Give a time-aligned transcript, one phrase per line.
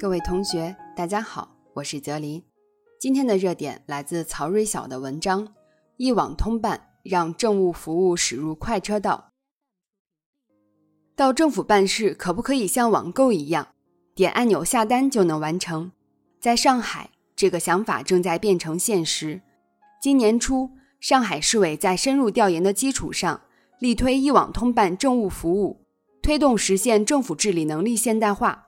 [0.00, 2.40] 各位同学，大家好，我是泽林。
[3.00, 5.44] 今天的热点来自曹瑞晓的文章
[5.96, 9.32] 《一网通办让政务服务驶入快车道》。
[11.16, 13.66] 到政府办事可不可以像网购一样，
[14.14, 15.90] 点按钮下单就能完成？
[16.40, 19.42] 在上海，这个想法正在变成现实。
[20.00, 20.70] 今年初，
[21.00, 23.40] 上海市委在深入调研的基础上，
[23.80, 25.84] 力推一网通办政务服务，
[26.22, 28.67] 推动实现政府治理能力现代化。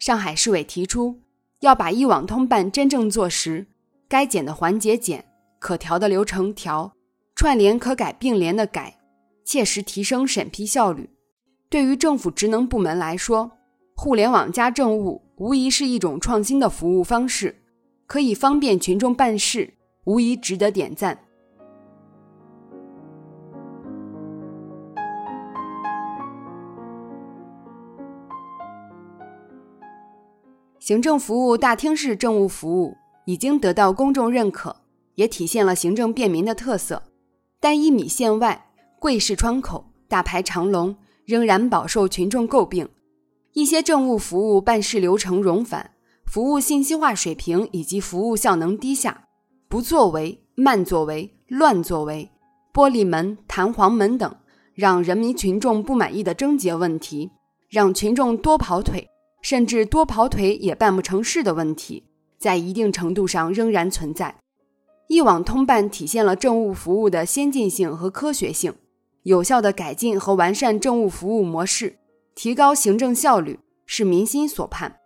[0.00, 1.20] 上海市委提出，
[1.60, 3.66] 要把一网通办真正做实，
[4.08, 5.26] 该减的环节减，
[5.58, 6.94] 可调的流程调，
[7.36, 8.98] 串联可改并联的改，
[9.44, 11.10] 切实提升审批效率。
[11.68, 13.52] 对于政府职能部门来说，
[13.94, 17.62] 互联网加政务无疑是一种创新的服务方式，
[18.06, 21.26] 可以方便群众办事，无疑值得点赞。
[30.90, 34.74] 行政服务大厅式政务服务已经得到公众认可，
[35.14, 37.04] 也体现了行政便民的特色。
[37.60, 42.88] 但一米线外、柜式窗口、大排长龙仍然饱受群众诟病。
[43.52, 45.92] 一些政务服务办事流程冗繁，
[46.24, 49.26] 服务信息化水平以及服务效能低下，
[49.68, 52.28] 不作为、慢作为、乱作为、
[52.74, 54.34] 玻璃门、弹簧门等，
[54.74, 57.30] 让人民群众不满意的症结问题，
[57.68, 59.06] 让群众多跑腿。
[59.40, 62.04] 甚至多跑腿也办不成事的问题，
[62.38, 64.36] 在一定程度上仍然存在。
[65.08, 68.74] 一网通办体现了政务服务的先进性和科学性，
[69.24, 71.98] 有效的改进和完善政务服务模式，
[72.34, 74.96] 提高行政效率，是民心所盼。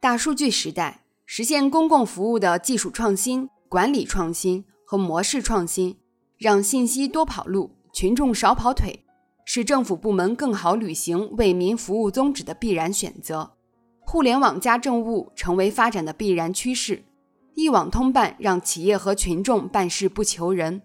[0.00, 5.98] 大数据时代，实现公共服务的技术创新、管理创新和模式创新。
[6.40, 9.04] 让信息多跑路，群众少跑腿，
[9.44, 13.50] 是政府部门更好履行为民服务宗旨的必然选择。
[14.06, 17.04] 互联网加政务成为发展的必然趋势。
[17.52, 20.80] 一网通办让企业和群众办事不求人，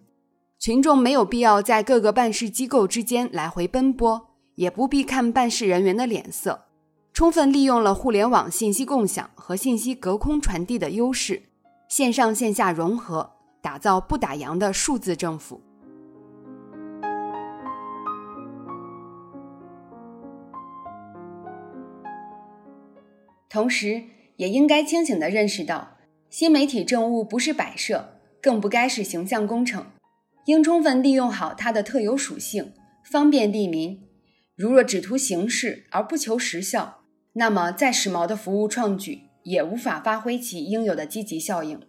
[0.60, 6.66] 群众没有必要在各个办事机构之间来回奔波，也不必看办事人员的脸色，
[7.14, 11.44] 充分利用了互联网信息共享和信息隔空传递的优势，
[11.88, 13.35] 线上线下融合。
[13.66, 15.60] 打造不打烊的数字政府，
[23.50, 24.04] 同时
[24.36, 25.98] 也应该清醒地认识到，
[26.30, 29.88] 新媒体政务不是摆设，更不该是形象工程，
[30.46, 32.72] 应充分利用好它的特有属性，
[33.04, 34.08] 方便利民。
[34.56, 37.00] 如若只图形式而不求实效，
[37.34, 41.82] 那么再时髦的服务创举也无法发挥其应有的积极效应。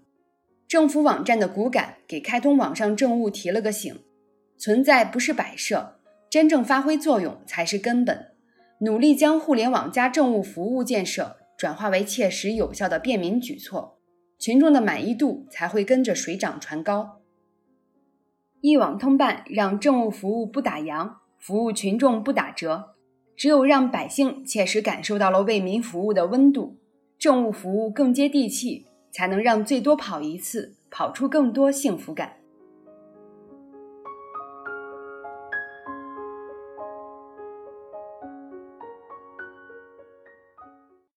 [0.68, 4.00] 政府网站的骨感给开通网上政务提了个醒：
[4.58, 8.32] 存在不是摆设，真正发挥作用才是根本。
[8.80, 13.98] 努力将互联网加政务服务建设转化为切实有效的便民举措，
[14.38, 17.20] 群众的满意度才会跟着水涨船高。
[18.60, 22.96] 一网通办让政务服务不打烊，服务群众不打折。
[23.36, 26.78] 只有让百姓切实感受到了为民服务的温度，
[27.18, 28.86] 政务服务更接地气。
[29.16, 32.34] 才能让最多跑一次，跑出更多幸福感。